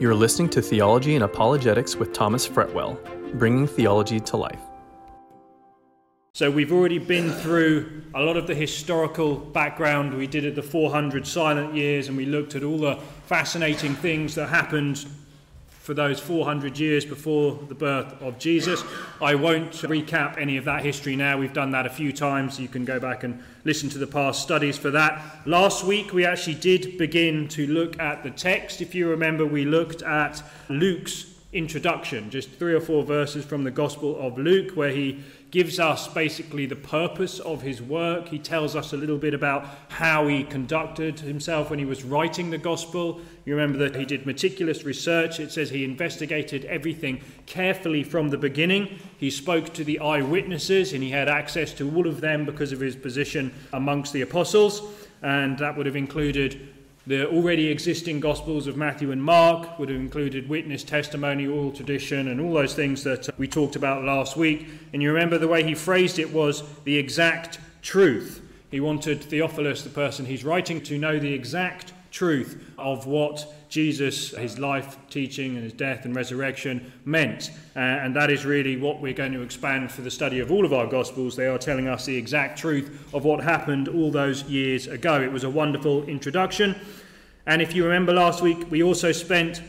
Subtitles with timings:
[0.00, 2.98] You're listening to Theology and Apologetics with Thomas Fretwell,
[3.38, 4.58] bringing theology to life.
[6.32, 10.64] So, we've already been through a lot of the historical background we did at the
[10.64, 15.06] 400 silent years, and we looked at all the fascinating things that happened
[15.84, 18.82] for those 400 years before the birth of Jesus.
[19.20, 21.36] I won't recap any of that history now.
[21.36, 22.58] We've done that a few times.
[22.58, 25.22] You can go back and listen to the past studies for that.
[25.44, 28.80] Last week, we actually did begin to look at the text.
[28.80, 33.70] If you remember, we looked at Luke's introduction, just three or four verses from the
[33.70, 35.22] Gospel of Luke, where he
[35.54, 38.26] gives us basically the purpose of his work.
[38.26, 42.50] He tells us a little bit about how he conducted himself when he was writing
[42.50, 43.20] the gospel.
[43.44, 45.38] You remember that he did meticulous research.
[45.38, 48.98] It says he investigated everything carefully from the beginning.
[49.16, 52.80] He spoke to the eyewitnesses and he had access to all of them because of
[52.80, 54.82] his position amongst the apostles.
[55.22, 56.73] And that would have included
[57.06, 62.28] the already existing Gospels of Matthew and Mark would have included witness, testimony, oral tradition,
[62.28, 64.68] and all those things that uh, we talked about last week.
[64.92, 68.40] And you remember the way he phrased it was the exact truth.
[68.70, 74.30] He wanted Theophilus, the person he's writing, to know the exact truth of what Jesus,
[74.30, 77.50] his life, teaching, and his death and resurrection meant.
[77.74, 80.64] Uh, and that is really what we're going to expand for the study of all
[80.64, 81.34] of our Gospels.
[81.34, 85.20] They are telling us the exact truth of what happened all those years ago.
[85.20, 86.80] It was a wonderful introduction.
[87.46, 89.60] And if you remember last week, we also spent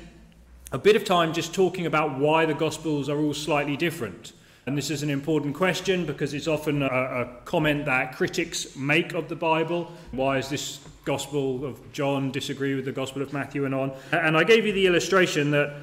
[0.71, 4.33] a bit of time just talking about why the Gospels are all slightly different.
[4.67, 9.13] And this is an important question because it's often a, a, comment that critics make
[9.13, 9.91] of the Bible.
[10.11, 13.91] Why is this Gospel of John disagree with the Gospel of Matthew and on?
[14.11, 15.75] And I gave you the illustration that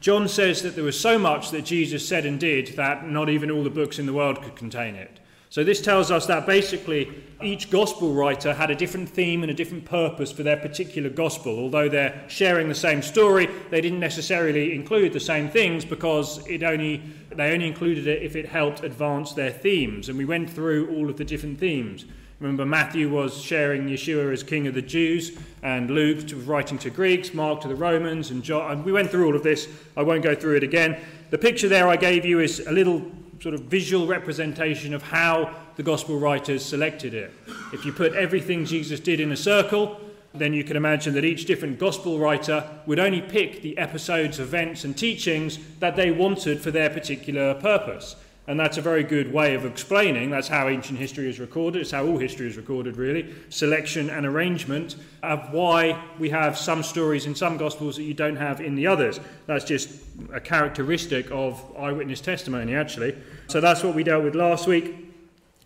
[0.00, 3.50] John says that there was so much that Jesus said and did that not even
[3.50, 5.19] all the books in the world could contain it.
[5.50, 7.10] So, this tells us that basically
[7.42, 11.58] each gospel writer had a different theme and a different purpose for their particular gospel.
[11.58, 16.62] Although they're sharing the same story, they didn't necessarily include the same things because it
[16.62, 20.08] only, they only included it if it helped advance their themes.
[20.08, 22.04] And we went through all of the different themes.
[22.38, 26.90] Remember, Matthew was sharing Yeshua as King of the Jews, and Luke was writing to
[26.90, 28.70] Greeks, Mark to the Romans, and John.
[28.70, 29.66] And we went through all of this.
[29.96, 30.96] I won't go through it again.
[31.30, 33.04] The picture there I gave you is a little
[33.40, 37.32] sort of visual representation of how the gospel writers selected it.
[37.72, 39.98] If you put everything Jesus did in a circle,
[40.34, 44.84] then you can imagine that each different gospel writer would only pick the episodes, events,
[44.84, 48.14] and teachings that they wanted for their particular purpose.
[48.46, 50.30] And that's a very good way of explaining.
[50.30, 51.82] That's how ancient history is recorded.
[51.82, 53.32] It's how all history is recorded, really.
[53.48, 58.36] Selection and arrangement of why we have some stories in some Gospels that you don't
[58.36, 59.20] have in the others.
[59.46, 59.90] That's just
[60.32, 63.16] a characteristic of eyewitness testimony, actually.
[63.46, 65.10] So that's what we dealt with last week.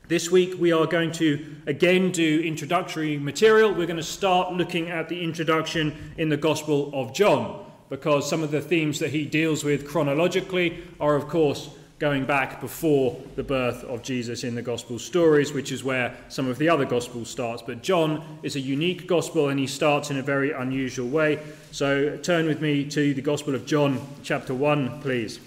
[0.07, 3.73] This week we are going to again do introductory material.
[3.73, 8.43] We're going to start looking at the introduction in the Gospel of John because some
[8.43, 11.71] of the themes that he deals with chronologically are, of course,
[12.05, 16.47] going back before the birth of Jesus in the gospel stories, which is where some
[16.47, 17.63] of the other gospels starts.
[17.63, 21.39] But John is a unique gospel and he starts in a very unusual way.
[21.71, 25.41] So turn with me to the Gospel of John, chapter 1, please.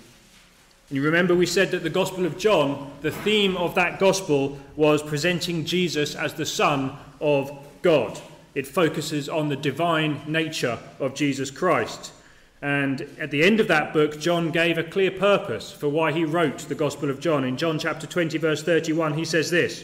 [0.90, 5.04] You remember we said that the Gospel of John, the theme of that gospel was
[5.04, 7.52] presenting Jesus as the Son of
[7.84, 8.20] God.
[8.56, 12.14] It focuses on the divine nature of Jesus Christ.
[12.62, 16.26] And at the end of that book, John gave a clear purpose for why he
[16.26, 17.44] wrote the Gospel of John.
[17.44, 19.84] In John chapter 20, verse 31, he says this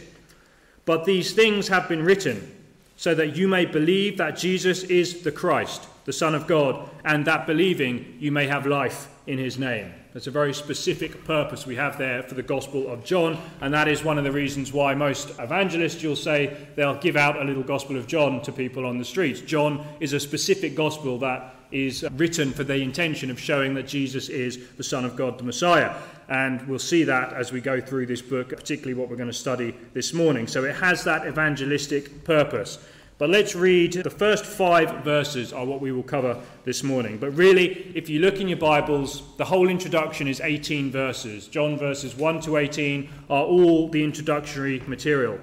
[0.85, 2.51] But these things have been written
[2.95, 7.25] so that you may believe that Jesus is the Christ, the Son of God, and
[7.25, 9.93] that believing you may have life in his name.
[10.13, 13.87] That's a very specific purpose we have there for the Gospel of John, and that
[13.87, 17.63] is one of the reasons why most evangelists, you'll say, they'll give out a little
[17.63, 19.41] Gospel of John to people on the streets.
[19.41, 24.29] John is a specific Gospel that is written for the intention of showing that Jesus
[24.29, 25.95] is the Son of God, the Messiah.
[26.29, 29.33] And we'll see that as we go through this book, particularly what we're going to
[29.33, 30.47] study this morning.
[30.47, 32.77] So it has that evangelistic purpose.
[33.17, 37.17] But let's read the first five verses, are what we will cover this morning.
[37.17, 41.47] But really, if you look in your Bibles, the whole introduction is 18 verses.
[41.47, 45.39] John verses 1 to 18 are all the introductory material.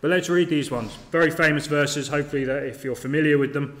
[0.00, 0.94] But let's read these ones.
[1.10, 3.80] Very famous verses, hopefully, that if you're familiar with them.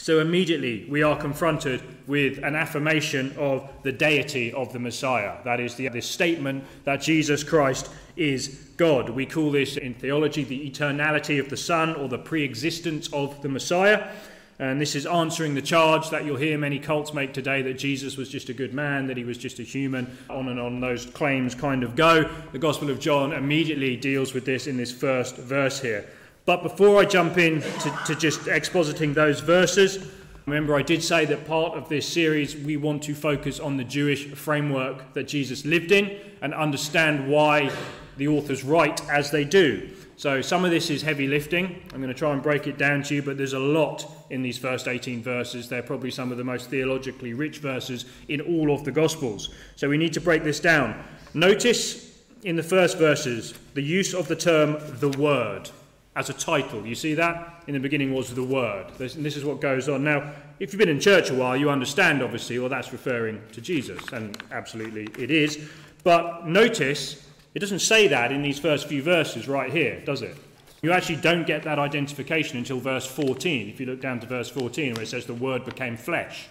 [0.00, 5.36] So immediately we are confronted with an affirmation of the deity of the Messiah.
[5.44, 8.48] That is the, the statement that Jesus Christ is
[8.78, 9.10] God.
[9.10, 13.42] We call this in theology the eternality of the Son or the pre existence of
[13.42, 14.10] the Messiah.
[14.58, 18.16] And this is answering the charge that you'll hear many cults make today that Jesus
[18.16, 20.16] was just a good man, that he was just a human.
[20.30, 22.30] On and on those claims kind of go.
[22.52, 26.06] The Gospel of John immediately deals with this in this first verse here.
[26.44, 30.10] But before I jump in to, to just expositing those verses,
[30.46, 33.84] remember I did say that part of this series we want to focus on the
[33.84, 37.70] Jewish framework that Jesus lived in and understand why
[38.16, 39.90] the authors write as they do.
[40.16, 41.80] So some of this is heavy lifting.
[41.94, 44.42] I'm going to try and break it down to you, but there's a lot in
[44.42, 45.66] these first 18 verses.
[45.66, 49.48] They're probably some of the most theologically rich verses in all of the Gospels.
[49.76, 51.02] So we need to break this down.
[51.32, 55.70] Notice in the first verses the use of the term the Word
[56.16, 56.84] as a title.
[56.84, 57.62] You see that?
[57.66, 58.86] In the beginning was the Word.
[58.98, 60.02] This, and this is what goes on.
[60.02, 63.60] Now, if you've been in church a while, you understand, obviously, well, that's referring to
[63.60, 65.68] Jesus, and absolutely it is.
[66.02, 70.36] But notice, it doesn't say that in these first few verses right here, does it?
[70.82, 73.68] You actually don't get that identification until verse 14.
[73.68, 76.48] If you look down to verse 14, where it says the Word became flesh.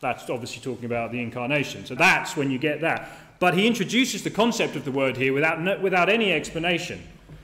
[0.00, 1.86] That's obviously talking about the incarnation.
[1.86, 3.10] So that's when you get that.
[3.38, 7.02] But he introduces the concept of the Word here without, without any explanation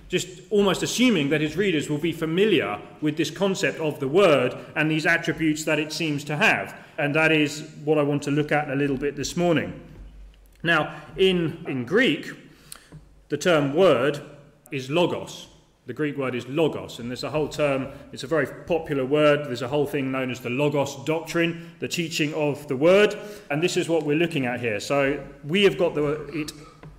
[0.08, 4.54] just almost assuming that his readers will be familiar with this concept of the word
[4.76, 6.76] and these attributes that it seems to have.
[6.98, 9.80] And that is what I want to look at a little bit this morning.
[10.62, 12.30] Now, in, in Greek,
[13.28, 14.20] the term word
[14.70, 15.48] is logos.
[15.86, 19.46] The Greek word is logos, and there's a whole term, it's a very popular word.
[19.46, 23.18] There's a whole thing known as the logos doctrine, the teaching of the word,
[23.50, 24.80] and this is what we're looking at here.
[24.80, 26.52] So we have got the, it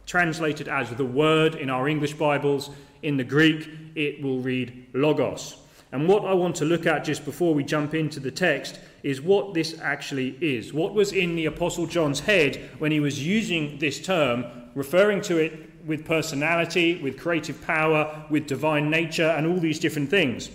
[0.05, 2.69] translated as the word in our English Bibles.
[3.05, 5.57] In the Greek, it will read logos.
[5.91, 9.21] And what I want to look at just before we jump into the text is
[9.21, 10.73] what this actually is.
[10.73, 14.43] What was in the Apostle John's head when he was using this term,
[14.73, 20.09] referring to it with personality, with creative power, with divine nature, and all these different
[20.09, 20.49] things.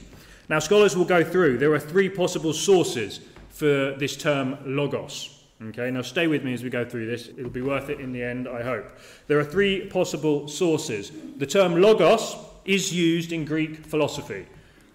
[0.49, 1.59] Now, scholars will go through.
[1.59, 3.21] There are three possible sources
[3.51, 5.40] for this term logos.
[5.69, 7.29] Okay, now stay with me as we go through this.
[7.29, 8.91] It'll be worth it in the end, I hope.
[9.27, 11.13] There are three possible sources.
[11.37, 12.35] The term logos
[12.65, 14.47] is used in Greek philosophy.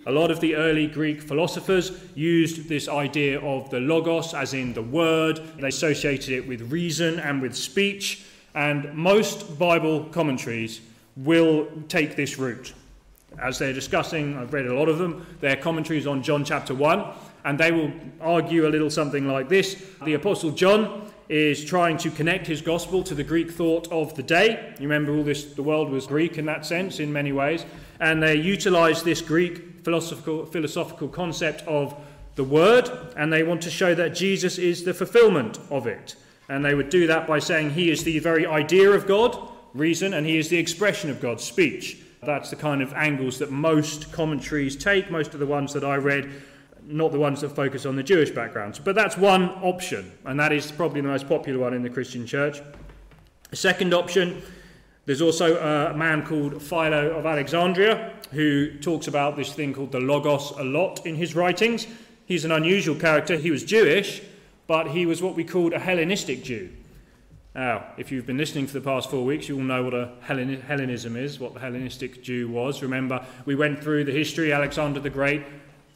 [0.07, 4.73] A lot of the early Greek philosophers used this idea of the logos, as in
[4.73, 5.39] the word.
[5.59, 8.25] They associated it with reason and with speech.
[8.55, 10.81] And most Bible commentaries
[11.15, 12.73] will take this route.
[13.39, 17.05] As they're discussing, I've read a lot of them, their commentaries on John chapter 1
[17.45, 19.85] and they will argue a little something like this.
[20.03, 24.23] The Apostle John is trying to connect his gospel to the Greek thought of the
[24.23, 24.73] day.
[24.79, 27.65] You remember all this, the world was Greek in that sense, in many ways.
[27.99, 31.95] And they utilize this Greek philosophical, philosophical concept of
[32.33, 36.15] the word, and they want to show that Jesus is the fulfillment of it.
[36.49, 39.37] And they would do that by saying he is the very idea of God,
[39.73, 41.99] reason, and he is the expression of God's speech.
[42.23, 45.95] That's the kind of angles that most commentaries take, most of the ones that I
[45.95, 46.29] read
[46.87, 48.79] not the ones that focus on the Jewish backgrounds.
[48.79, 52.25] But that's one option, and that is probably the most popular one in the Christian
[52.25, 52.61] church.
[53.51, 54.41] A second option,
[55.05, 59.99] there's also a man called Philo of Alexandria who talks about this thing called the
[59.99, 61.87] Logos a lot in his writings.
[62.25, 63.37] He's an unusual character.
[63.37, 64.21] He was Jewish,
[64.67, 66.71] but he was what we called a Hellenistic Jew.
[67.53, 70.11] Now, if you've been listening for the past four weeks, you all know what a
[70.21, 72.81] Hellenism is, what the Hellenistic Jew was.
[72.81, 74.51] Remember, we went through the history.
[74.51, 75.43] Alexander the Great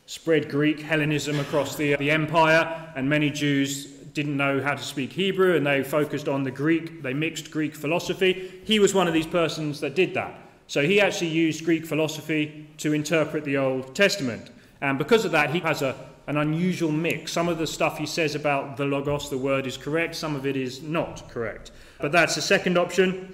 [0.09, 5.13] spread Greek Hellenism across the, the empire, and many Jews didn't know how to speak
[5.13, 8.59] Hebrew and they focused on the Greek, they mixed Greek philosophy.
[8.65, 10.33] He was one of these persons that did that.
[10.65, 14.49] So he actually used Greek philosophy to interpret the Old Testament.
[14.81, 17.31] And because of that, he has a, an unusual mix.
[17.31, 20.47] Some of the stuff he says about the Logos, the word, is correct, some of
[20.47, 21.69] it is not correct.
[22.01, 23.31] But that's the second option,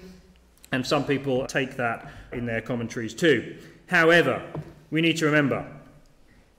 [0.72, 3.56] and some people take that in their commentaries too.
[3.86, 4.42] However,
[4.90, 5.66] we need to remember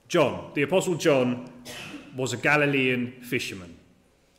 [0.08, 1.52] John, the Apostle John,
[2.16, 3.78] was a Galilean fisherman.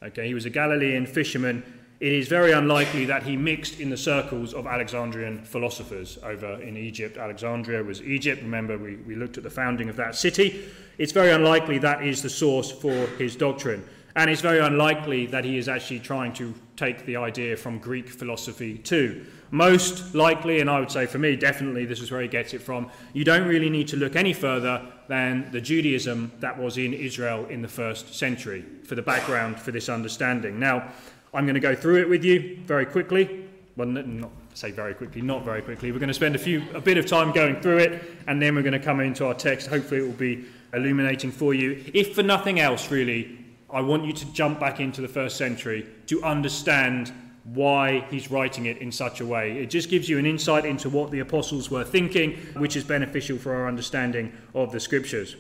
[0.03, 1.63] Okay, he was a Galilean fisherman.
[2.01, 6.77] It is very unlikely that he mixed in the circles of Alexandrian philosophers over in
[6.77, 7.19] Egypt.
[7.19, 8.41] Alexandria was Egypt.
[8.43, 10.65] Remember, we, we looked at the founding of that city.
[10.97, 13.85] It's very unlikely that is the source for his doctrine.
[14.19, 18.09] And it's very unlikely that he is actually trying to take the idea from Greek
[18.09, 19.25] philosophy too.
[19.53, 22.61] Most likely, and I would say for me, definitely, this is where he gets it
[22.61, 22.91] from.
[23.13, 27.47] You don't really need to look any further than the Judaism that was in Israel
[27.47, 30.59] in the first century for the background for this understanding.
[30.59, 30.91] Now,
[31.33, 33.49] I'm going to go through it with you very quickly.
[33.77, 35.93] Well, not say very quickly, not very quickly.
[35.93, 38.57] We're going to spend a few a bit of time going through it, and then
[38.57, 39.69] we're going to come into our text.
[39.69, 40.45] Hopefully, it will be
[40.75, 41.85] illuminating for you.
[41.95, 45.87] If for nothing else, really, I want you to jump back into the first century
[46.07, 47.13] to understand
[47.45, 49.59] why he's writing it in such a way.
[49.59, 53.39] It just gives you an insight into what the apostles were thinking, which is beneficial
[53.39, 55.37] for our understanding of the scriptures.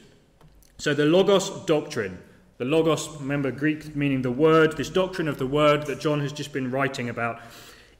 [0.78, 2.18] So, the Logos doctrine.
[2.58, 6.32] The Logos, remember Greek meaning the word, this doctrine of the word that John has
[6.32, 7.40] just been writing about,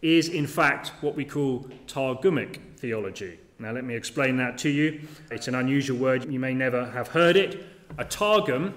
[0.03, 3.39] is in fact what we call Targumic theology.
[3.59, 5.01] Now, let me explain that to you.
[5.31, 7.67] It's an unusual word, you may never have heard it.
[7.99, 8.75] A Targum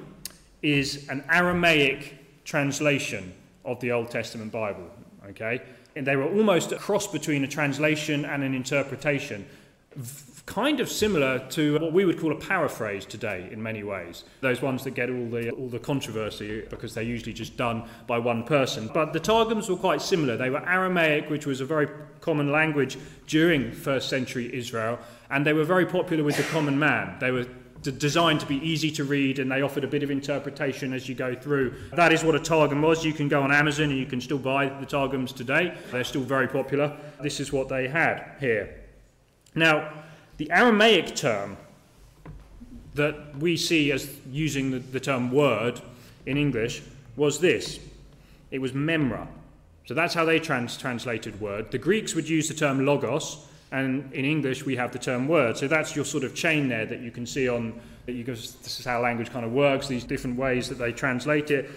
[0.61, 3.33] is an Aramaic translation
[3.65, 4.89] of the Old Testament Bible.
[5.29, 5.61] Okay?
[5.95, 9.45] And they were almost a cross between a translation and an interpretation.
[10.45, 14.23] Kind of similar to what we would call a paraphrase today in many ways.
[14.39, 18.17] Those ones that get all the, all the controversy because they're usually just done by
[18.17, 18.89] one person.
[18.93, 20.37] But the Targums were quite similar.
[20.37, 21.87] They were Aramaic, which was a very
[22.21, 24.97] common language during first century Israel,
[25.29, 27.17] and they were very popular with the common man.
[27.19, 27.45] They were
[27.81, 31.15] designed to be easy to read and they offered a bit of interpretation as you
[31.15, 31.73] go through.
[31.93, 33.03] That is what a Targum was.
[33.03, 35.75] You can go on Amazon and you can still buy the Targums today.
[35.91, 36.95] They're still very popular.
[37.21, 38.81] This is what they had here.
[39.55, 39.91] Now,
[40.37, 41.57] the Aramaic term
[42.93, 45.81] that we see as using the, the term word
[46.25, 46.81] in English
[47.15, 47.79] was this
[48.51, 49.27] it was memra.
[49.85, 51.71] So that's how they trans- translated word.
[51.71, 55.57] The Greeks would use the term logos, and in English we have the term word.
[55.57, 58.33] So that's your sort of chain there that you can see on, that you can,
[58.33, 61.69] this is how language kind of works, these different ways that they translate it.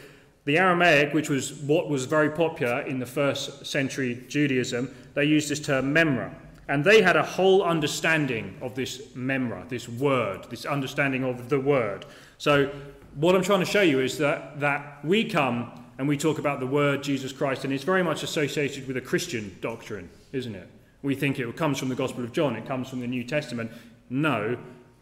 [0.44, 5.48] The Aramaic, which was what was very popular in the first century Judaism, they used
[5.48, 6.34] this term memra.
[6.68, 11.60] And they had a whole understanding of this memra, this word, this understanding of the
[11.60, 12.06] word.
[12.38, 12.70] So
[13.14, 16.60] what I'm trying to show you is that, that we come and we talk about
[16.60, 20.68] the word Jesus Christ, and it's very much associated with a Christian doctrine, isn't it?
[21.04, 23.70] We think it comes from the Gospel of John, it comes from the New Testament.
[24.08, 24.56] No,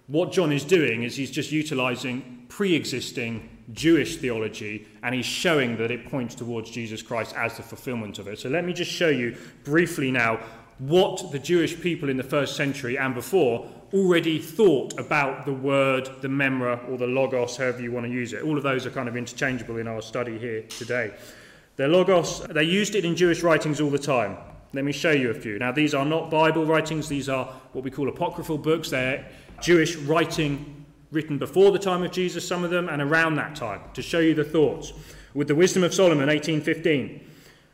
[0.09, 5.77] what John is doing is he's just utilizing pre existing Jewish theology and he's showing
[5.77, 8.41] that it points towards Jesus Christ as the fulfillment of it.
[8.41, 10.41] So let me just show you briefly now
[10.79, 16.11] what the Jewish people in the first century and before already thought about the word,
[16.21, 18.43] the memra, or the logos, however you want to use it.
[18.43, 21.15] All of those are kind of interchangeable in our study here today.
[21.77, 24.37] The logos, they used it in Jewish writings all the time.
[24.73, 25.59] Let me show you a few.
[25.59, 28.91] Now, these are not Bible writings, these are what we call apocryphal books.
[28.91, 29.27] They're
[29.61, 33.83] Jewish writing written before the time of Jesus, some of them, and around that time,
[33.93, 34.95] to show you the thoughts.
[35.35, 37.29] With the Wisdom of Solomon, 1815,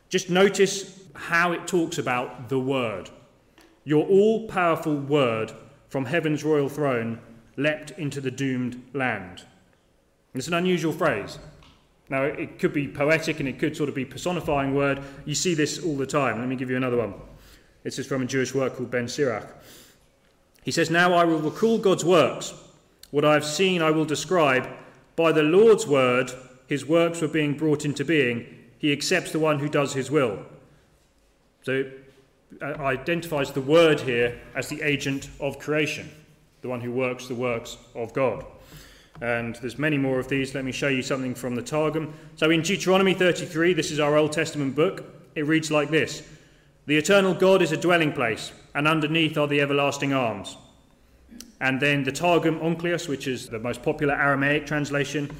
[0.09, 3.11] just notice how it talks about the Word.
[3.85, 5.52] Your all powerful Word
[5.88, 7.21] from heaven's royal throne
[7.57, 9.45] leapt into the doomed land.
[10.35, 11.38] It's an unusual phrase.
[12.11, 15.03] Now, it could be poetic and it could sort of be personifying word.
[15.27, 16.38] You see this all the time.
[16.38, 17.15] Let me give you another one.
[17.83, 19.47] This is from a Jewish work called Ben Sirach.
[20.62, 22.55] He says, Now I will recall God's works.
[23.11, 24.69] What I have seen I will describe.
[25.17, 26.31] By the Lord's word,
[26.67, 28.47] his works were being brought into being.
[28.79, 30.45] He accepts the one who does his will.
[31.62, 31.91] So
[32.62, 36.11] uh, identifies the word here as the agent of creation,
[36.62, 38.45] the one who works the works of God.
[39.20, 40.54] And there's many more of these.
[40.54, 42.14] Let me show you something from the Targum.
[42.37, 46.22] So in Deuteronomy 33, this is our Old Testament book, it reads like this
[46.87, 50.56] The eternal God is a dwelling place, and underneath are the everlasting arms.
[51.60, 55.30] And then the Targum Onkelos, which is the most popular Aramaic translation,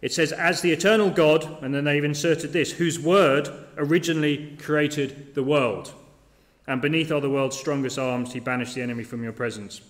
[0.00, 5.34] it says, As the eternal God, and then they've inserted this, whose word originally created
[5.34, 5.92] the world.
[6.66, 9.80] And beneath are the world's strongest arms, he banished the enemy from your presence.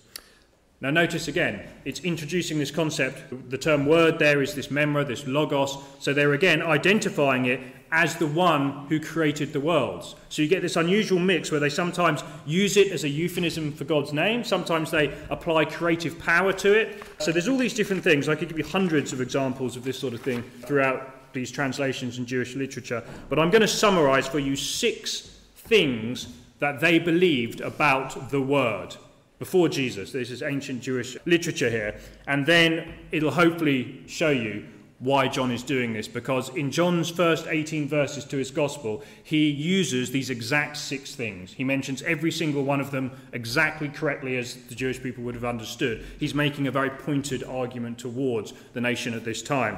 [0.81, 3.49] Now, notice again, it's introducing this concept.
[3.49, 5.77] The term word there is this memra, this logos.
[5.99, 7.59] So they're again identifying it
[7.91, 10.15] as the one who created the worlds.
[10.29, 13.83] So you get this unusual mix where they sometimes use it as a euphemism for
[13.83, 17.03] God's name, sometimes they apply creative power to it.
[17.19, 18.29] So there's all these different things.
[18.29, 22.19] I could give you hundreds of examples of this sort of thing throughout these translations
[22.19, 23.03] in Jewish literature.
[23.27, 26.27] But I'm going to summarize for you six things
[26.59, 28.95] that they believed about the word
[29.39, 30.11] before Jesus.
[30.11, 31.99] This is ancient Jewish literature here.
[32.27, 34.65] And then it'll hopefully show you
[34.99, 39.49] why John is doing this, because in John's first 18 verses to his gospel, he
[39.49, 41.53] uses these exact six things.
[41.53, 45.45] He mentions every single one of them exactly correctly as the Jewish people would have
[45.45, 46.05] understood.
[46.19, 49.77] He's making a very pointed argument towards the nation at this time.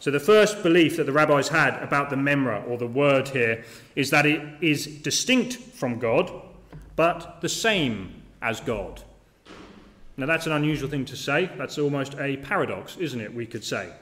[0.00, 3.64] So, the first belief that the rabbis had about the memra, or the word here,
[3.96, 6.30] is that it is distinct from God,
[6.94, 9.02] but the same as God.
[10.16, 11.48] Now, that's an unusual thing to say.
[11.56, 13.32] That's almost a paradox, isn't it?
[13.32, 13.92] We could say.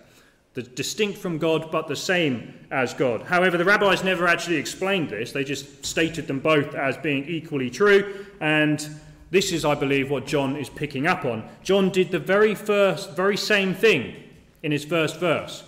[0.55, 3.23] The distinct from God, but the same as God.
[3.23, 5.33] However, the rabbis never actually explained this.
[5.33, 8.25] They just stated them both as being equally true.
[8.41, 8.89] And
[9.31, 11.47] this is, I believe, what John is picking up on.
[11.63, 14.17] John did the very first, very same thing
[14.63, 15.65] in his first verse.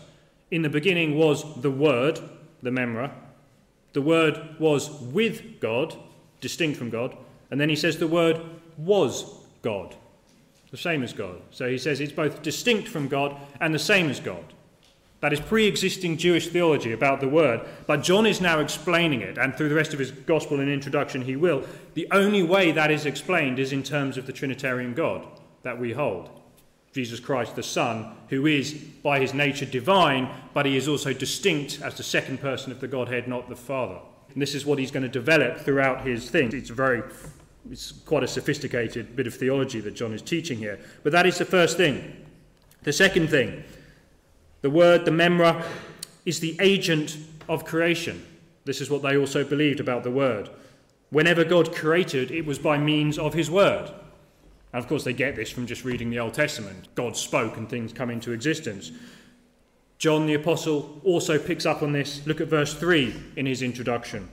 [0.50, 2.20] In the beginning was the Word,
[2.62, 3.10] the Memra.
[3.92, 5.94] The Word was with God,
[6.40, 7.14] distinct from God.
[7.50, 8.40] And then he says the Word
[8.78, 9.24] was
[9.60, 9.94] God,
[10.70, 11.42] the same as God.
[11.50, 14.44] So he says it's both distinct from God and the same as God.
[15.20, 17.60] That is pre existing Jewish theology about the word.
[17.86, 21.22] But John is now explaining it, and through the rest of his gospel and introduction,
[21.22, 21.64] he will.
[21.94, 25.26] The only way that is explained is in terms of the Trinitarian God
[25.64, 26.30] that we hold
[26.92, 31.80] Jesus Christ, the Son, who is by his nature divine, but he is also distinct
[31.82, 34.00] as the second person of the Godhead, not the Father.
[34.32, 36.52] And this is what he's going to develop throughout his thing.
[36.52, 37.02] It's very
[37.70, 40.78] it's quite a sophisticated bit of theology that John is teaching here.
[41.02, 42.26] But that is the first thing.
[42.82, 43.64] The second thing
[44.60, 45.64] the word, the memra,
[46.24, 47.16] is the agent
[47.48, 48.24] of creation.
[48.64, 50.50] This is what they also believed about the word.
[51.10, 53.90] Whenever God created, it was by means of his word.
[54.72, 56.88] And of course, they get this from just reading the Old Testament.
[56.94, 58.92] God spoke and things come into existence.
[59.96, 62.26] John the Apostle also picks up on this.
[62.26, 64.28] Look at verse 3 in his introduction.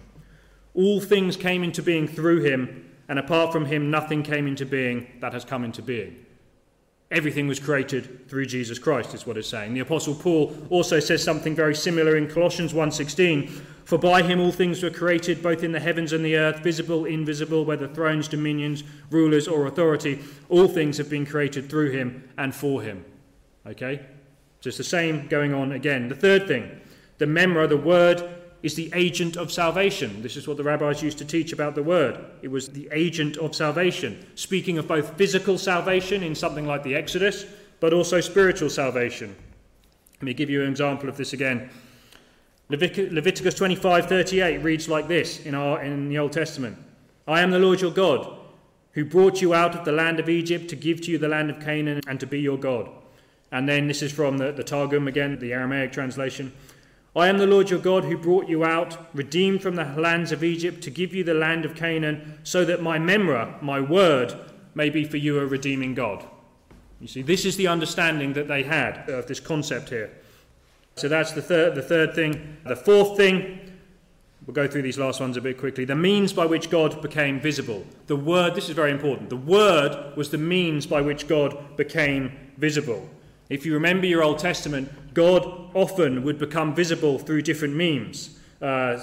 [0.74, 5.07] All things came into being through him, and apart from him, nothing came into being
[5.19, 6.25] that has come into being.
[7.12, 9.75] Everything was created through Jesus Christ, is what it's saying.
[9.75, 13.50] The Apostle Paul also says something very similar in Colossians 1.16.
[13.85, 17.05] For by him all things were created, both in the heavens and the earth, visible,
[17.05, 20.19] invisible, whether thrones, dominions, rulers, or authority.
[20.50, 23.05] All things have been created through him and for him.
[23.67, 23.97] Okay?
[24.62, 26.09] So it's the same going on again.
[26.09, 26.81] The third thing,
[27.19, 28.27] the memra, the word,
[28.65, 30.24] is the agent of salvation.
[30.24, 32.19] This is what the rabbis used to teach about the word.
[32.41, 36.95] It was the agent of salvation, speaking of both physical salvation in something like the
[36.95, 37.45] Exodus,
[37.79, 39.36] but also spiritual salvation.
[40.15, 41.69] Let me give you an example of this again.
[42.69, 46.75] Leviticus 25:38 reads like this in, our, in the Old Testament
[47.27, 48.36] I am the Lord your God,
[48.93, 51.51] who brought you out of the land of Egypt to give to you the land
[51.51, 52.89] of Canaan and to be your God.
[53.51, 56.51] And then this is from the, the Targum again, the Aramaic translation.
[57.15, 60.43] I am the Lord your God who brought you out, redeemed from the lands of
[60.43, 64.33] Egypt, to give you the land of Canaan, so that my memra, my word,
[64.74, 66.25] may be for you a redeeming God.
[67.00, 70.11] You see, this is the understanding that they had of this concept here.
[70.96, 72.57] So that's the third, the third thing.
[72.66, 73.59] The fourth thing,
[74.46, 75.85] we'll go through these last ones a bit quickly.
[75.85, 77.85] The means by which God became visible.
[78.07, 79.29] The Word, this is very important.
[79.29, 83.09] The Word was the means by which God became visible.
[83.50, 88.40] If you remember your Old Testament, God often would become visible through different means.
[88.62, 88.98] Uh,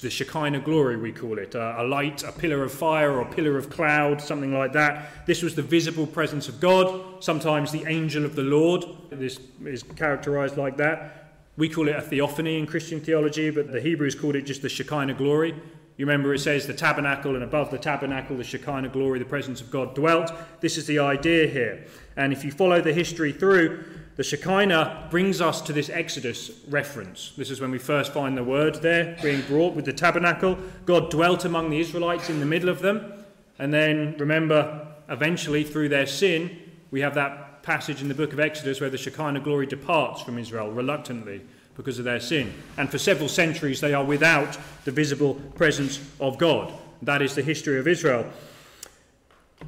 [0.00, 3.32] the Shekinah glory, we call it, uh, a light, a pillar of fire, or a
[3.32, 5.26] pillar of cloud, something like that.
[5.26, 8.84] This was the visible presence of God, sometimes the angel of the Lord.
[9.10, 11.32] This is characterized like that.
[11.56, 14.68] We call it a theophany in Christian theology, but the Hebrews called it just the
[14.68, 15.54] Shekinah glory.
[15.96, 19.60] You remember it says the tabernacle, and above the tabernacle, the Shekinah glory, the presence
[19.60, 20.32] of God dwelt.
[20.60, 21.84] This is the idea here.
[22.16, 23.84] And if you follow the history through,
[24.16, 27.32] the Shekinah brings us to this Exodus reference.
[27.36, 30.58] This is when we first find the word there being brought with the tabernacle.
[30.84, 33.24] God dwelt among the Israelites in the middle of them.
[33.58, 36.58] And then remember, eventually, through their sin,
[36.90, 40.38] we have that passage in the book of Exodus where the Shekinah glory departs from
[40.38, 41.42] Israel reluctantly
[41.76, 42.52] because of their sin.
[42.76, 46.72] And for several centuries, they are without the visible presence of God.
[47.02, 48.26] That is the history of Israel.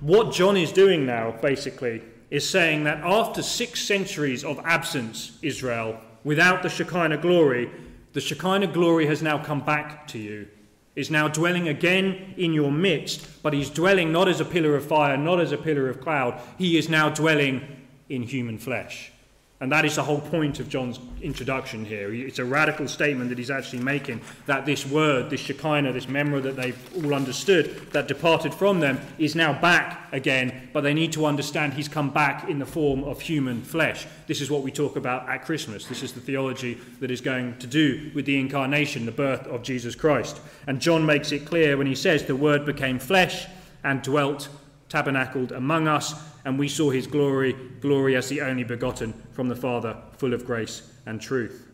[0.00, 6.00] What John is doing now, basically, is saying that after six centuries of absence, Israel,
[6.24, 7.70] without the Shekinah glory,
[8.12, 10.48] the Shekinah glory has now come back to you,
[10.94, 14.86] is now dwelling again in your midst, but he's dwelling not as a pillar of
[14.86, 16.40] fire, not as a pillar of cloud.
[16.58, 19.12] He is now dwelling in human flesh.
[19.58, 22.12] And that is the whole point of John's introduction here.
[22.12, 26.42] It's a radical statement that he's actually making that this word, this Shekinah, this memra
[26.42, 31.10] that they've all understood, that departed from them, is now back again, but they need
[31.12, 34.06] to understand he's come back in the form of human flesh.
[34.26, 35.86] This is what we talk about at Christmas.
[35.86, 39.62] This is the theology that is going to do with the incarnation, the birth of
[39.62, 40.38] Jesus Christ.
[40.66, 43.46] And John makes it clear when he says, The word became flesh
[43.82, 44.50] and dwelt,
[44.90, 46.14] tabernacled among us
[46.46, 50.46] and we saw his glory, glory as the only begotten from the Father, full of
[50.46, 51.66] grace and truth.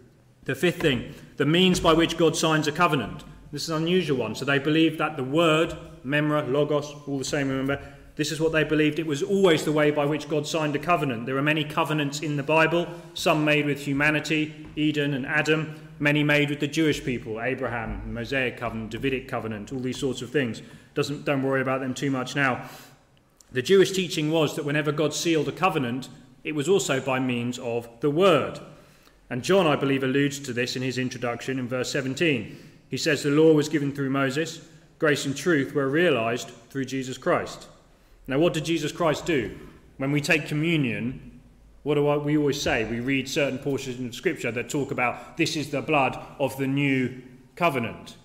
[0.44, 3.22] The fifth thing, the means by which God signs a covenant.
[3.52, 4.34] This is an unusual one.
[4.34, 7.80] So they believed that the word, memra, logos, all the same, remember,
[8.16, 8.98] this is what they believed.
[8.98, 11.26] It was always the way by which God signed a covenant.
[11.26, 16.24] There are many covenants in the Bible, some made with humanity, Eden and Adam, many
[16.24, 20.62] made with the Jewish people, Abraham, Mosaic covenant, Davidic covenant, all these sorts of things.
[20.94, 22.68] Doesn't, don't worry about them too much now.
[23.52, 26.08] The Jewish teaching was that whenever God sealed a covenant,
[26.42, 28.58] it was also by means of the Word.
[29.28, 32.58] And John, I believe, alludes to this in his introduction in verse 17.
[32.88, 34.66] He says the law was given through Moses,
[34.98, 37.66] grace and truth were realized through Jesus Christ.
[38.26, 39.58] Now, what did Jesus Christ do?
[39.98, 41.40] When we take communion,
[41.82, 42.84] what do we always say?
[42.84, 46.66] We read certain portions of Scripture that talk about this is the blood of the
[46.66, 47.20] new
[47.54, 48.16] covenant.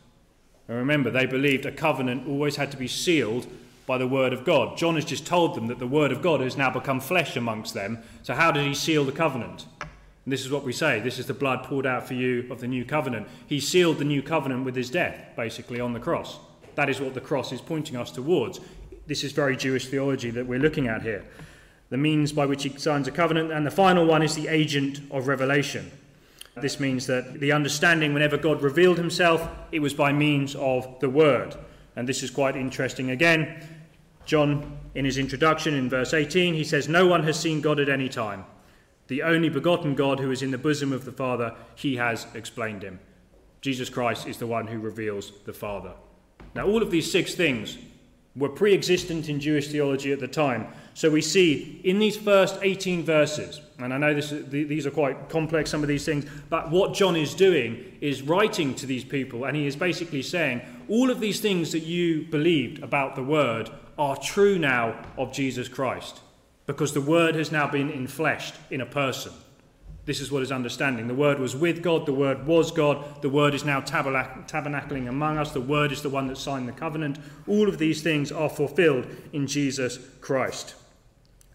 [0.70, 3.48] And remember, they believed a covenant always had to be sealed
[3.88, 4.78] by the word of God.
[4.78, 7.74] John has just told them that the word of God has now become flesh amongst
[7.74, 8.04] them.
[8.22, 9.66] So, how did he seal the covenant?
[9.80, 12.60] And this is what we say this is the blood poured out for you of
[12.60, 13.28] the new covenant.
[13.48, 16.38] He sealed the new covenant with his death, basically, on the cross.
[16.76, 18.60] That is what the cross is pointing us towards.
[19.08, 21.26] This is very Jewish theology that we're looking at here.
[21.90, 25.00] The means by which he signs a covenant, and the final one is the agent
[25.10, 25.90] of revelation.
[26.58, 31.10] This means that the understanding, whenever God revealed himself, it was by means of the
[31.10, 31.56] word.
[31.96, 33.77] And this is quite interesting again.
[34.28, 37.88] John, in his introduction in verse 18, he says, No one has seen God at
[37.88, 38.46] any time.
[39.08, 42.84] The only begotten God who is in the bosom of the Father, he has explained
[42.84, 43.00] him.
[43.62, 45.94] Jesus Christ is the one who reveals the Father.
[46.54, 47.78] Now, all of these six things
[48.36, 50.68] were pre existent in Jewish theology at the time.
[50.94, 55.30] So we see in these first 18 verses, and I know this, these are quite
[55.30, 59.46] complex, some of these things, but what John is doing is writing to these people,
[59.46, 63.70] and he is basically saying, all of these things that you believed about the Word
[63.98, 66.22] are true now of Jesus Christ
[66.66, 69.32] because the Word has now been infleshed in a person.
[70.06, 71.08] This is what is understanding.
[71.08, 75.38] The Word was with God, the Word was God, the Word is now tabernacling among
[75.38, 77.20] us, the Word is the one that signed the covenant.
[77.48, 80.76] All of these things are fulfilled in Jesus Christ.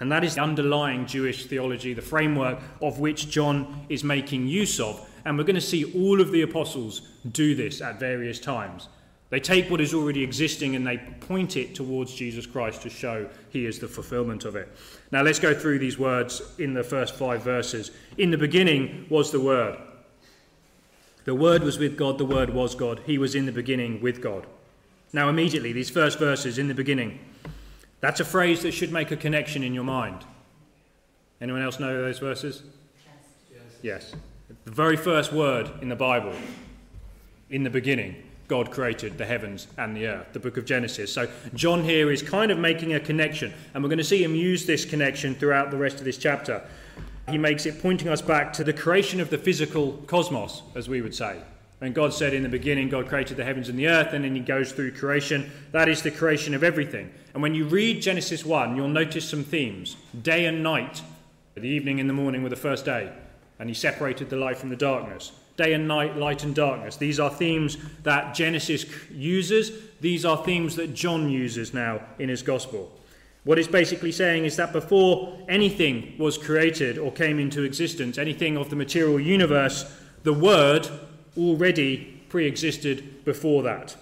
[0.01, 4.81] And that is the underlying Jewish theology, the framework of which John is making use
[4.81, 5.09] of.
[5.25, 8.89] And we're going to see all of the apostles do this at various times.
[9.33, 13.27] They take what is already existing and they point it towards Jesus Christ to show
[13.49, 14.69] he is the fulfillment of it.
[15.11, 17.93] Now let's go through these words in the first five verses.
[18.19, 19.79] In the beginning was the Word.
[21.25, 23.01] The Word was with God, the Word was God.
[23.07, 24.47] He was in the beginning with God.
[25.15, 27.19] Now, immediately, these first verses, in the beginning,
[28.01, 30.27] that's a phrase that should make a connection in your mind.
[31.41, 32.65] Anyone else know those verses?
[33.51, 33.63] Yes.
[33.81, 34.15] Yes.
[34.67, 36.35] The very first word in the Bible,
[37.49, 38.25] in the beginning.
[38.49, 41.13] God created the heavens and the earth, the book of Genesis.
[41.13, 44.35] So, John here is kind of making a connection, and we're going to see him
[44.35, 46.63] use this connection throughout the rest of this chapter.
[47.29, 51.01] He makes it pointing us back to the creation of the physical cosmos, as we
[51.01, 51.41] would say.
[51.81, 54.35] And God said in the beginning, God created the heavens and the earth, and then
[54.35, 55.51] he goes through creation.
[55.73, 57.13] That is the creation of everything.
[57.35, 61.03] And when you read Genesis 1, you'll notice some themes day and night.
[61.55, 63.13] The evening and the morning were the first day,
[63.59, 66.97] and he separated the light from the darkness day and night, light and darkness.
[66.97, 69.71] These are themes that Genesis uses.
[70.01, 72.91] These are themes that John uses now in his gospel.
[73.45, 78.57] What it's basically saying is that before anything was created or came into existence, anything
[78.57, 79.85] of the material universe,
[80.23, 80.89] the Word
[81.37, 83.97] already pre existed before that,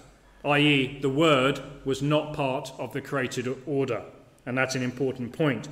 [0.45, 4.03] i.e., the Word was not part of the created order.
[4.45, 5.67] And that's an important point.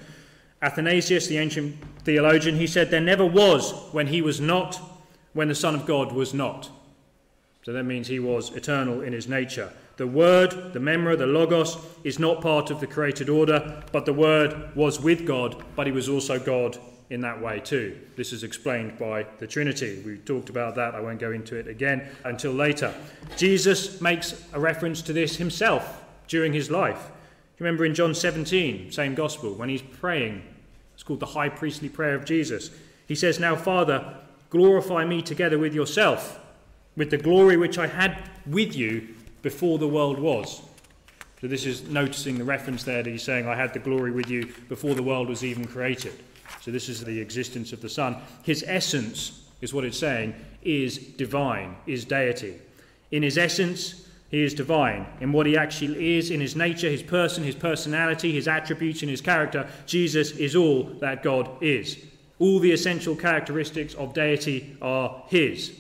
[0.62, 4.80] Athanasius, the ancient theologian, he said, There never was when he was not
[5.40, 6.70] when the Son of God was not.
[7.64, 9.72] So that means he was eternal in his nature.
[9.96, 14.12] The Word, the Memra, the Logos, is not part of the created order, but the
[14.12, 16.78] Word was with God, but he was also God
[17.10, 17.98] in that way too.
[18.18, 20.04] This is explained by the Trinity.
[20.06, 20.94] We talked about that.
[20.94, 22.94] I won't go into it again until later.
[23.38, 27.12] Jesus makes a reference to this himself during his life.
[27.60, 30.44] Remember in John 17, same gospel, when he's praying,
[30.96, 32.72] it's called the high priestly prayer of Jesus.
[33.08, 34.18] He says, Now, Father,
[34.50, 36.40] Glorify me together with yourself,
[36.96, 39.08] with the glory which I had with you
[39.42, 40.62] before the world was.
[41.42, 44.30] So, this is noticing the reference there that he's saying, I had the glory with
[44.30, 46.14] you before the world was even created.
[46.62, 48.18] So, this is the existence of the Son.
[48.44, 50.34] His essence, is what it's saying,
[50.64, 52.56] is divine, is deity.
[53.12, 55.08] In his essence, he is divine.
[55.22, 59.10] In what he actually is, in his nature, his person, his personality, his attributes, and
[59.10, 61.98] his character, Jesus is all that God is.
[62.40, 65.78] All the essential characteristics of deity are his.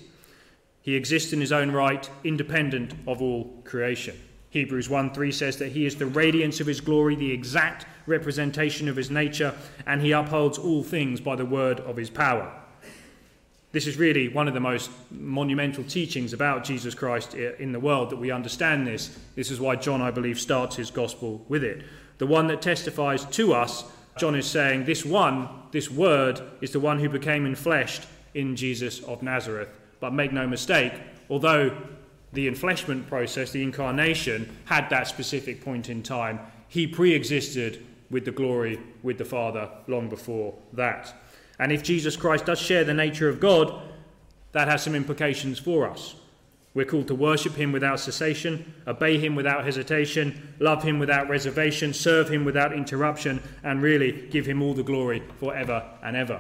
[0.82, 4.20] He exists in his own right, independent of all creation.
[4.50, 8.90] Hebrews 1 3 says that he is the radiance of his glory, the exact representation
[8.90, 9.54] of his nature,
[9.86, 12.52] and he upholds all things by the word of his power.
[13.72, 18.10] This is really one of the most monumental teachings about Jesus Christ in the world
[18.10, 19.16] that we understand this.
[19.36, 21.84] This is why John, I believe, starts his gospel with it.
[22.18, 23.84] The one that testifies to us
[24.20, 29.02] John is saying this one, this word, is the one who became enfleshed in Jesus
[29.04, 29.70] of Nazareth.
[30.00, 30.94] But make no mistake,
[31.30, 31.76] although
[32.34, 38.26] the enfleshment process, the incarnation, had that specific point in time, he pre existed with
[38.26, 41.14] the glory with the Father long before that.
[41.60, 43.82] And if Jesus Christ does share the nature of God,
[44.52, 46.16] that has some implications for us.
[46.80, 51.94] We're called to worship him without cessation, obey him without hesitation, love him without reservation,
[51.94, 56.40] serve him without interruption, and really give him all the glory forever and ever.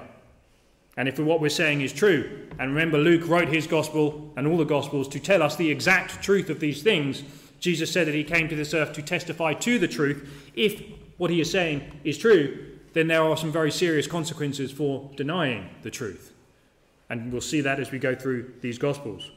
[0.95, 4.56] And if what we're saying is true, and remember, Luke wrote his gospel and all
[4.56, 7.21] the gospels to tell us the exact truth of these things,
[7.60, 10.49] Jesus said that he came to this earth to testify to the truth.
[10.56, 10.82] If
[11.17, 15.69] what he is saying is true, then there are some very serious consequences for denying
[15.82, 16.32] the truth.
[17.10, 19.32] And we'll see that as we go through these gospels.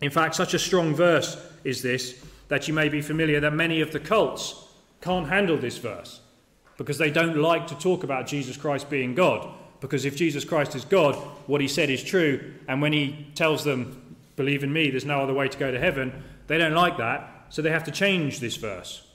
[0.00, 3.82] In fact, such a strong verse is this that you may be familiar that many
[3.82, 4.64] of the cults
[5.02, 6.20] can't handle this verse
[6.78, 9.52] because they don't like to talk about Jesus Christ being God.
[9.80, 11.14] Because if Jesus Christ is God,
[11.46, 12.54] what he said is true.
[12.66, 15.78] And when he tells them, believe in me, there's no other way to go to
[15.78, 17.46] heaven, they don't like that.
[17.50, 19.06] So they have to change this verse.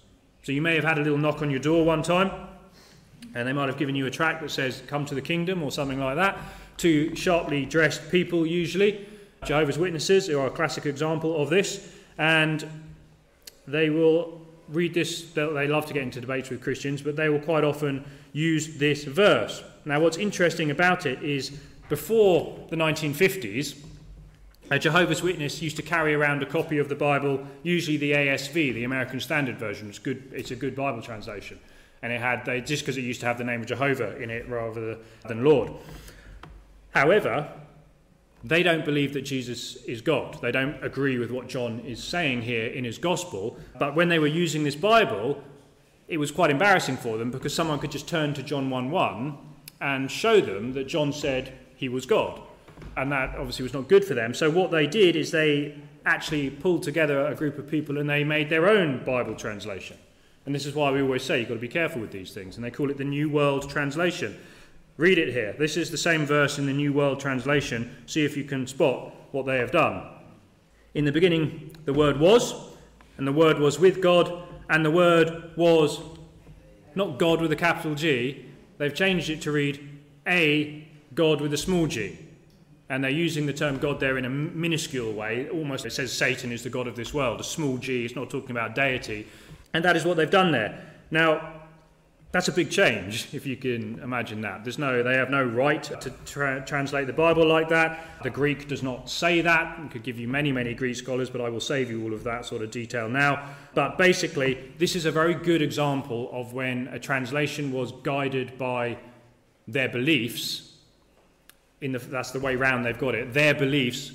[0.44, 2.32] So you may have had a little knock on your door one time,
[3.34, 5.72] and they might have given you a tract that says, Come to the kingdom, or
[5.72, 6.38] something like that.
[6.78, 9.08] Two sharply dressed people, usually.
[9.46, 11.88] Jehovah's Witnesses are a classic example of this.
[12.18, 12.68] And
[13.68, 17.40] they will read this, they love to get into debates with Christians, but they will
[17.40, 19.64] quite often use this verse.
[19.86, 21.52] Now, what's interesting about it is
[21.90, 23.78] before the 1950s,
[24.72, 28.54] a Jehovah's Witness used to carry around a copy of the Bible, usually the ASV,
[28.54, 29.90] the American Standard Version.
[29.90, 31.60] It's, good, it's a good Bible translation.
[32.02, 34.30] And it had, they, just because it used to have the name of Jehovah in
[34.30, 35.72] it rather than Lord.
[36.92, 37.52] However,
[38.44, 40.40] they don't believe that Jesus is God.
[40.42, 43.58] They don't agree with what John is saying here in his gospel.
[43.80, 45.42] But when they were using this Bible,
[46.10, 49.38] it was quite embarrassing for them because someone could just turn to John 1 1
[49.80, 52.42] and show them that John said he was God.
[52.98, 54.34] And that obviously was not good for them.
[54.34, 55.76] So what they did is they
[56.06, 59.98] actually pulled together a group of people and they made their own Bible translation.
[60.46, 62.58] And this is why we always say you've got to be careful with these things.
[62.58, 64.38] And they call it the New World Translation.
[64.98, 65.56] Read it here.
[65.58, 67.96] This is the same verse in the New World Translation.
[68.06, 70.04] See if you can spot what they have done.
[70.94, 72.54] In the beginning, the Word was,
[73.18, 76.00] and the Word was with God, and the Word was
[76.96, 78.46] not God with a capital G,
[78.78, 79.80] They've changed it to read
[80.28, 82.20] a God with a small g.
[82.90, 85.48] And they're using the term God there in a minuscule way.
[85.50, 87.40] Almost it says Satan is the God of this world.
[87.40, 89.26] A small g, it's not talking about deity.
[89.74, 90.86] And that is what they've done there.
[91.12, 91.63] Now,
[92.34, 94.64] that's a big change, if you can imagine that.
[94.64, 98.04] There's no, they have no right to tra- translate the Bible like that.
[98.24, 99.78] The Greek does not say that.
[99.80, 102.24] I could give you many, many Greek scholars, but I will save you all of
[102.24, 103.50] that sort of detail now.
[103.76, 108.98] But basically, this is a very good example of when a translation was guided by
[109.68, 110.74] their beliefs.
[111.82, 113.32] In the, that's the way round they've got it.
[113.32, 114.12] Their beliefs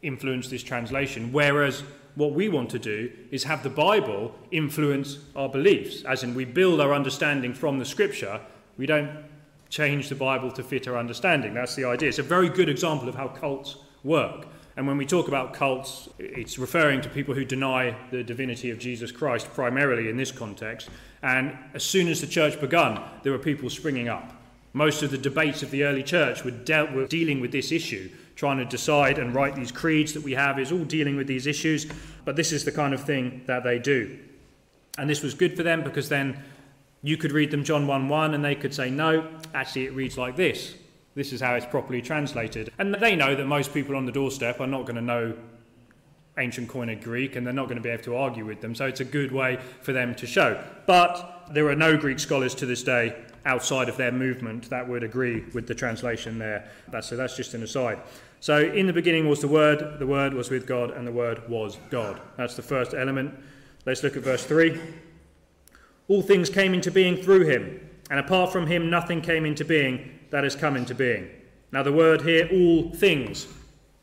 [0.00, 1.82] influence this translation, whereas
[2.18, 6.44] what we want to do is have the Bible influence our beliefs, as in we
[6.44, 8.40] build our understanding from the scripture.
[8.76, 9.24] We don't
[9.68, 11.54] change the Bible to fit our understanding.
[11.54, 12.08] That's the idea.
[12.08, 14.48] It's a very good example of how cults work.
[14.76, 18.80] And when we talk about cults, it's referring to people who deny the divinity of
[18.80, 20.90] Jesus Christ, primarily in this context.
[21.22, 24.32] And as soon as the church begun, there were people springing up.
[24.72, 28.56] Most of the debates of the early church were dealt dealing with this issue trying
[28.56, 31.90] to decide and write these creeds that we have is all dealing with these issues,
[32.24, 34.16] but this is the kind of thing that they do.
[34.96, 36.40] And this was good for them because then
[37.02, 40.16] you could read them John 1 1 and they could say, no, actually it reads
[40.16, 40.76] like this.
[41.16, 42.72] This is how it's properly translated.
[42.78, 45.36] And they know that most people on the doorstep are not going to know
[46.38, 48.72] ancient Koine Greek and they're not going to be able to argue with them.
[48.72, 50.62] So it's a good way for them to show.
[50.86, 55.02] But there are no Greek scholars to this day outside of their movement that would
[55.02, 56.70] agree with the translation there.
[56.88, 57.98] That's, so that's just an aside.
[58.40, 61.48] So, in the beginning was the Word, the Word was with God, and the Word
[61.48, 62.20] was God.
[62.36, 63.34] That's the first element.
[63.84, 64.80] Let's look at verse 3.
[66.08, 70.18] All things came into being through him, and apart from him, nothing came into being
[70.30, 71.28] that has come into being.
[71.72, 73.46] Now, the word here, all things,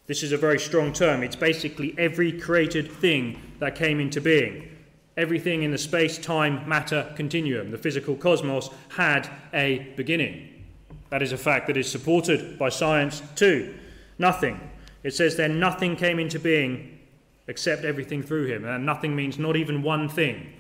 [0.07, 1.23] this is a very strong term.
[1.23, 4.74] It's basically every created thing that came into being.
[5.17, 10.65] Everything in the space time matter continuum, the physical cosmos, had a beginning.
[11.09, 13.75] That is a fact that is supported by science too.
[14.19, 14.59] Nothing.
[15.03, 16.99] It says then nothing came into being
[17.47, 18.65] except everything through him.
[18.65, 20.51] And nothing means not even one thing.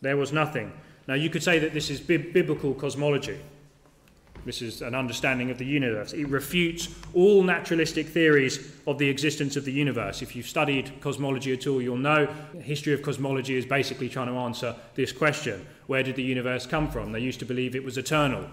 [0.00, 0.72] There was nothing.
[1.06, 3.38] Now you could say that this is bi- biblical cosmology.
[4.44, 6.12] This is an understanding of the universe.
[6.12, 10.22] It refutes all naturalistic theories of the existence of the universe.
[10.22, 14.28] If you've studied cosmology at all, you'll know the history of cosmology is basically trying
[14.28, 17.12] to answer this question Where did the universe come from?
[17.12, 18.46] They used to believe it was eternal.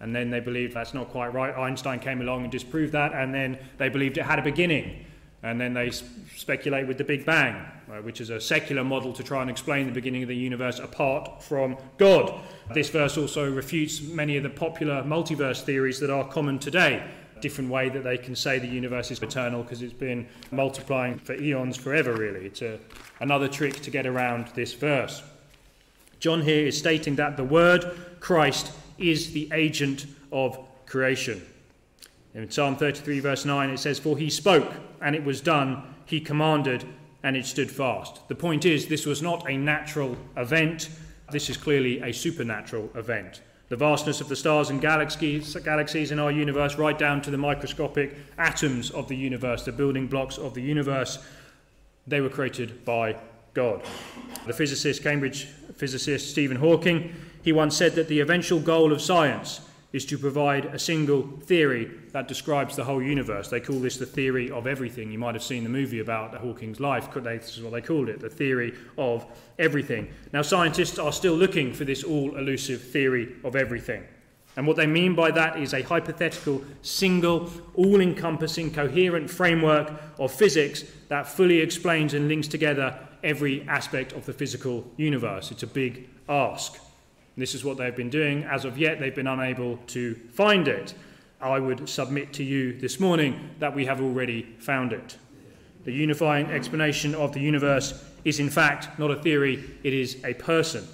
[0.00, 1.56] And then they believed that's not quite right.
[1.56, 3.12] Einstein came along and disproved that.
[3.12, 5.04] And then they believed it had a beginning.
[5.44, 9.22] And then they speculate with the Big Bang, Uh, which is a secular model to
[9.22, 12.40] try and explain the beginning of the universe apart from God.
[12.72, 17.06] This verse also refutes many of the popular multiverse theories that are common today.
[17.42, 21.34] different way that they can say the universe is eternal because it's been multiplying for
[21.34, 22.46] eons forever, really.
[22.46, 22.78] It's a,
[23.20, 25.22] another trick to get around this verse.
[26.18, 27.84] John here is stating that the word
[28.20, 31.44] Christ is the agent of creation.
[32.32, 36.20] In Psalm 33, verse 9, it says, For he spoke, and it was done, he
[36.20, 36.86] commanded,
[37.22, 38.26] and it stood fast.
[38.28, 40.88] The point is, this was not a natural event,
[41.30, 43.40] this is clearly a supernatural event.
[43.68, 47.38] The vastness of the stars and galaxies, galaxies in our universe, right down to the
[47.38, 51.18] microscopic atoms of the universe, the building blocks of the universe,
[52.06, 53.16] they were created by
[53.54, 53.82] God.
[54.46, 59.60] The physicist, Cambridge physicist Stephen Hawking, he once said that the eventual goal of science
[59.92, 63.48] is to provide a single theory that describes the whole universe.
[63.48, 65.12] They call this the theory of everything.
[65.12, 67.12] You might have seen the movie about Hawking's life.
[67.12, 69.26] This is what they called it, the theory of
[69.58, 70.08] everything.
[70.32, 74.04] Now, scientists are still looking for this all elusive theory of everything.
[74.56, 80.30] And what they mean by that is a hypothetical, single, all encompassing, coherent framework of
[80.30, 85.50] physics that fully explains and links together every aspect of the physical universe.
[85.50, 86.78] It's a big ask.
[87.36, 88.44] This is what they've been doing.
[88.44, 90.94] As of yet, they've been unable to find it.
[91.40, 95.16] I would submit to you this morning that we have already found it.
[95.84, 100.34] The unifying explanation of the universe is, in fact, not a theory, it is a
[100.34, 100.86] person.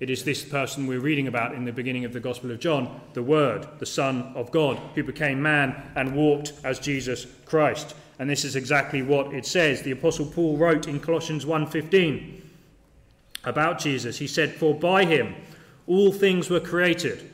[0.00, 3.00] It is this person we're reading about in the beginning of the Gospel of John,
[3.12, 7.94] the Word, the Son of God, who became man and walked as Jesus Christ.
[8.18, 9.82] And this is exactly what it says.
[9.82, 12.42] The apostle Paul wrote in Colossians 1:15
[13.44, 14.18] about Jesus.
[14.18, 15.34] He said, "For by him
[15.90, 17.28] all things were created,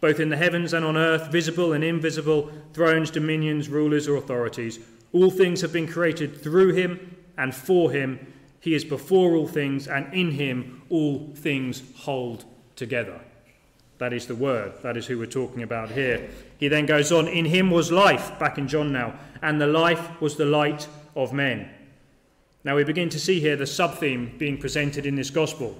[0.00, 4.80] both in the heavens and on earth, visible and invisible, thrones, dominions, rulers, or authorities.
[5.12, 8.18] All things have been created through him and for him.
[8.58, 12.44] He is before all things, and in him all things hold
[12.74, 13.20] together.
[13.98, 14.72] That is the word.
[14.82, 16.30] That is who we're talking about here.
[16.58, 20.20] He then goes on In him was life, back in John now, and the life
[20.20, 21.70] was the light of men.
[22.64, 25.78] Now we begin to see here the sub theme being presented in this gospel.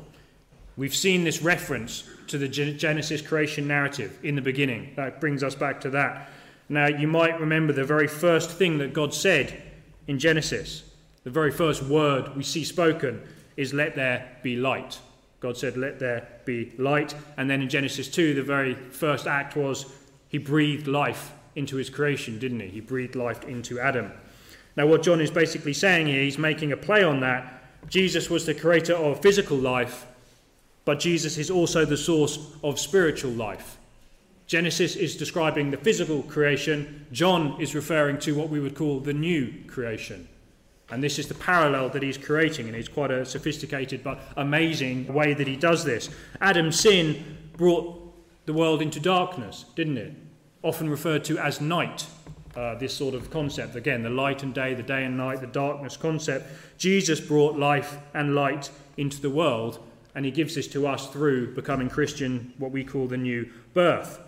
[0.77, 4.93] We've seen this reference to the Genesis creation narrative in the beginning.
[4.97, 6.31] That brings us back to that.
[6.69, 9.62] Now, you might remember the very first thing that God said
[10.07, 10.85] in Genesis.
[11.25, 13.21] The very first word we see spoken
[13.57, 15.01] is, Let there be light.
[15.40, 17.14] God said, Let there be light.
[17.37, 19.93] And then in Genesis 2, the very first act was
[20.29, 22.69] He breathed life into His creation, didn't He?
[22.69, 24.12] He breathed life into Adam.
[24.77, 27.64] Now, what John is basically saying here, he's making a play on that.
[27.88, 30.07] Jesus was the creator of physical life,
[30.85, 33.79] but Jesus is also the source of spiritual life.
[34.47, 39.12] Genesis is describing the physical creation, John is referring to what we would call the
[39.12, 40.29] new creation.
[40.90, 45.12] And this is the parallel that he's creating, and it's quite a sophisticated but amazing
[45.12, 46.11] way that he does this.
[46.40, 47.97] Adam's sin brought
[48.47, 50.14] the world into darkness, didn't it?
[50.62, 52.07] Often referred to as night,
[52.57, 53.77] uh, this sort of concept.
[53.77, 56.51] Again, the light and day, the day and night, the darkness concept.
[56.77, 59.79] Jesus brought life and light into the world,
[60.14, 64.20] and he gives this to us through becoming Christian, what we call the new birth.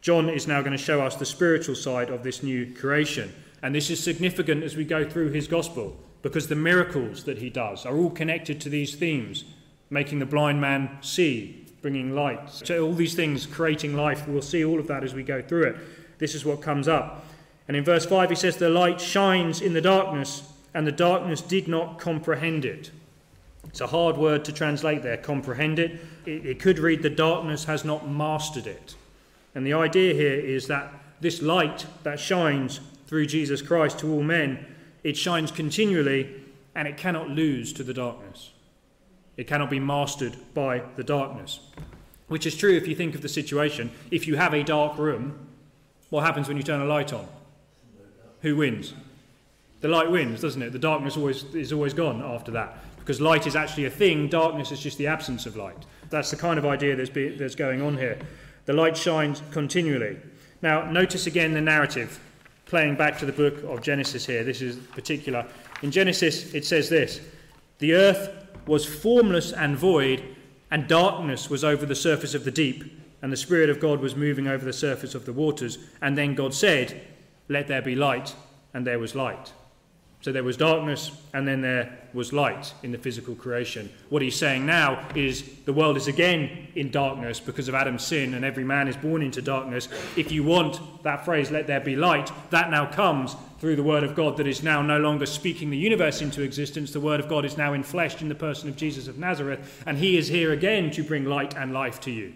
[0.00, 3.32] John is now going to show us the spiritual side of this new creation.
[3.62, 7.50] And this is significant as we go through his gospel because the miracles that he
[7.50, 9.44] does are all connected to these themes
[9.90, 12.50] making the blind man see, bringing light.
[12.50, 15.64] So, all these things, creating life, we'll see all of that as we go through
[15.64, 15.76] it.
[16.18, 17.24] This is what comes up.
[17.68, 21.40] And in verse 5, he says, The light shines in the darkness, and the darkness
[21.40, 22.90] did not comprehend it.
[23.66, 26.00] It's a hard word to translate there, comprehend it.
[26.26, 26.46] it.
[26.46, 28.94] It could read, the darkness has not mastered it.
[29.54, 34.22] And the idea here is that this light that shines through Jesus Christ to all
[34.22, 34.66] men,
[35.02, 36.42] it shines continually
[36.74, 38.50] and it cannot lose to the darkness.
[39.36, 41.60] It cannot be mastered by the darkness.
[42.28, 43.90] Which is true if you think of the situation.
[44.10, 45.48] If you have a dark room,
[46.10, 47.26] what happens when you turn a light on?
[48.42, 48.94] Who wins?
[49.84, 50.72] The light wins, doesn't it?
[50.72, 54.72] The darkness always is always gone after that because light is actually a thing, darkness
[54.72, 55.76] is just the absence of light.
[56.08, 58.18] That's the kind of idea that's, be, that's going on here.
[58.64, 60.16] The light shines continually.
[60.62, 62.18] Now, notice again the narrative,
[62.64, 64.42] playing back to the book of Genesis here.
[64.42, 65.44] This is particular.
[65.82, 67.20] In Genesis, it says this
[67.78, 68.30] The earth
[68.66, 70.24] was formless and void,
[70.70, 74.16] and darkness was over the surface of the deep, and the Spirit of God was
[74.16, 75.76] moving over the surface of the waters.
[76.00, 77.02] And then God said,
[77.50, 78.34] Let there be light,
[78.72, 79.52] and there was light.
[80.24, 83.92] So there was darkness and then there was light in the physical creation.
[84.08, 88.32] What he's saying now is the world is again in darkness because of Adam's sin
[88.32, 89.86] and every man is born into darkness.
[90.16, 94.02] If you want that phrase, let there be light, that now comes through the Word
[94.02, 96.90] of God that is now no longer speaking the universe into existence.
[96.90, 99.98] The Word of God is now enfleshed in the person of Jesus of Nazareth and
[99.98, 102.32] he is here again to bring light and life to you.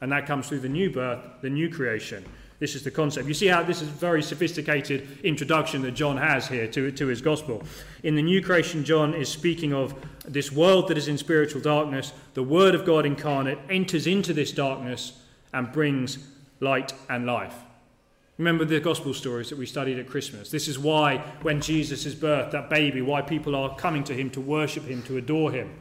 [0.00, 2.24] And that comes through the new birth, the new creation.
[2.58, 3.28] This is the concept.
[3.28, 7.06] You see how this is a very sophisticated introduction that John has here to, to
[7.06, 7.62] his gospel.
[8.02, 9.94] In the new creation, John is speaking of
[10.26, 12.12] this world that is in spiritual darkness.
[12.34, 15.20] The Word of God incarnate enters into this darkness
[15.52, 16.18] and brings
[16.58, 17.54] light and life.
[18.38, 20.50] Remember the gospel stories that we studied at Christmas.
[20.50, 24.30] This is why, when Jesus is birthed, that baby, why people are coming to him
[24.30, 25.74] to worship him, to adore him.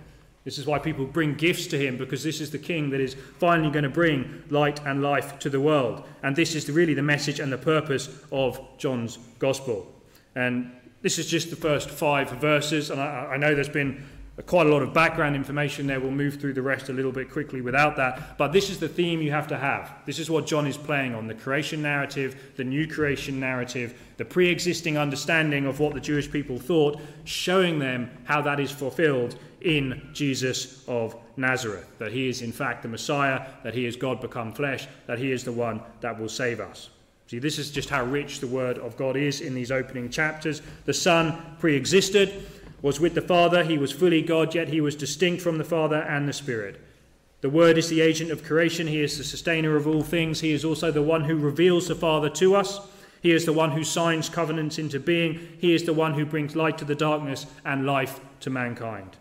[0.48, 3.16] This is why people bring gifts to him, because this is the king that is
[3.38, 6.06] finally going to bring light and life to the world.
[6.24, 9.94] And this is really the message and the purpose of John's gospel.
[10.36, 10.72] And
[11.02, 14.06] this is just the first five verses, and I, I know there's been
[14.46, 16.00] quite a lot of background information there.
[16.00, 18.38] We'll move through the rest a little bit quickly without that.
[18.38, 19.92] But this is the theme you have to have.
[20.06, 24.24] This is what John is playing on the creation narrative, the new creation narrative, the
[24.24, 29.38] pre existing understanding of what the Jewish people thought, showing them how that is fulfilled
[29.62, 31.88] in Jesus of Nazareth.
[32.00, 35.32] That he is, in fact, the Messiah, that he is God become flesh, that he
[35.32, 36.90] is the one that will save us.
[37.28, 40.62] See, this is just how rich the Word of God is in these opening chapters.
[40.86, 42.46] The Son pre existed
[42.82, 45.98] was with the Father, he was fully God, yet he was distinct from the Father
[45.98, 46.80] and the Spirit.
[47.42, 50.52] The Word is the agent of creation, he is the sustainer of all things, he
[50.52, 52.80] is also the one who reveals the Father to us.
[53.22, 55.58] He is the one who signs covenants into being.
[55.60, 59.18] He is the one who brings light to the darkness and life to mankind.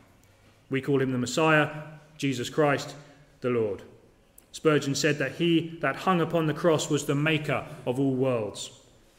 [0.68, 1.70] We call him the Messiah,
[2.18, 2.94] Jesus Christ,
[3.40, 3.82] the Lord.
[4.52, 8.70] Spurgeon said that he that hung upon the cross was the maker of all worlds.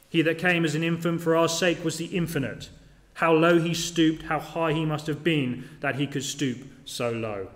[0.09, 2.69] He that came as an infant for our sake was the infinite.
[3.15, 7.11] How low he stooped, how high he must have been that he could stoop so
[7.11, 7.49] low.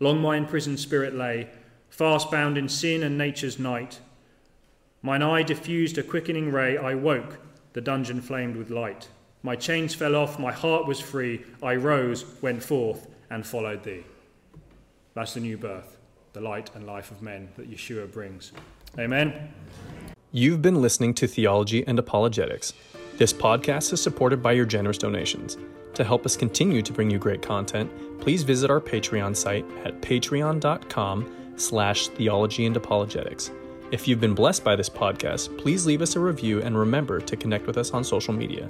[0.00, 1.48] Long my imprisoned spirit lay,
[1.90, 4.00] fast bound in sin and nature's night.
[5.02, 7.38] Mine eye diffused a quickening ray, I woke,
[7.72, 9.08] the dungeon flamed with light.
[9.42, 14.04] My chains fell off, my heart was free, I rose, went forth, and followed thee.
[15.14, 15.96] That's the new birth,
[16.32, 18.52] the light and life of men that Yeshua brings.
[18.98, 19.52] Amen.
[20.32, 22.72] You've been listening to Theology and Apologetics.
[23.16, 25.56] This podcast is supported by your generous donations.
[25.94, 30.00] To help us continue to bring you great content, please visit our Patreon site at
[30.00, 33.50] patreon.com slash theology and apologetics.
[33.90, 37.36] If you've been blessed by this podcast, please leave us a review and remember to
[37.36, 38.68] connect with us on social media.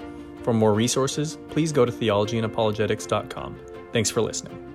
[0.49, 3.61] For more resources, please go to theologyandapologetics.com.
[3.93, 4.68] Thanks for listening.